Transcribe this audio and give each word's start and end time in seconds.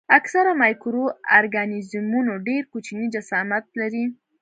اکثره 0.17 0.51
مایکرو 0.61 1.05
ارګانیزمونه 1.37 2.33
ډېر 2.47 2.63
کوچني 2.71 3.05
جسامت 3.15 3.65
لري. 3.79 4.05